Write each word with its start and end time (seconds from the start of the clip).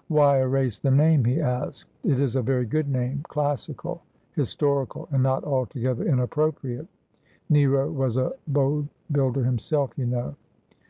'Why 0.08 0.40
erase 0.40 0.78
the 0.78 0.90
name?' 0.90 1.22
he 1.26 1.38
asked.' 1.38 1.90
It 2.04 2.18
is 2.18 2.34
a 2.34 2.40
very 2.40 2.64
good 2.64 2.88
name— 2.88 3.20
classical, 3.28 4.00
historical, 4.34 5.06
and 5.12 5.22
not 5.22 5.44
altogether 5.44 6.02
inappropriate. 6.06 6.86
Nero 7.50 7.90
was 7.90 8.16
a 8.16 8.32
boat 8.48 8.86
builder 9.12 9.44
himself, 9.44 9.90
you 9.98 10.06
know.' 10.06 10.34